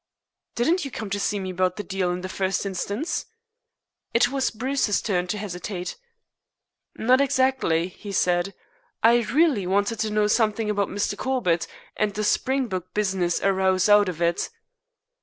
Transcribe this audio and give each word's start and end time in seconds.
"Didn't 0.55 0.83
you 0.83 0.89
come 0.89 1.11
to 1.11 1.19
see 1.19 1.39
me 1.39 1.51
about 1.51 1.75
the 1.75 1.83
deal 1.83 2.09
in 2.09 2.21
the 2.21 2.27
first 2.27 2.65
instance?" 2.65 3.27
It 4.15 4.29
was 4.31 4.49
Bruce's 4.49 4.99
turn 4.99 5.27
to 5.27 5.37
hesitate. 5.37 5.95
"Not 6.95 7.21
exactly," 7.21 7.89
he 7.89 8.11
said. 8.11 8.55
"I 9.03 9.21
really 9.21 9.67
wanted 9.67 9.99
to 9.99 10.09
know 10.09 10.25
something 10.25 10.71
about 10.71 10.87
Mr. 10.89 11.15
Corbett, 11.15 11.67
and 11.95 12.15
the 12.15 12.23
Springbok 12.23 12.95
business 12.95 13.43
arose 13.43 13.87
out 13.89 14.09
of 14.09 14.23
it." 14.23 14.49